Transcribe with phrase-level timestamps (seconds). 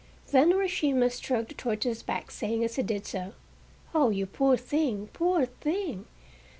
[0.31, 3.33] Then Urashima stroked the tortoise's back, saying as he did so:
[3.93, 5.09] "Oh, you poor thing!
[5.13, 6.05] Poor thing!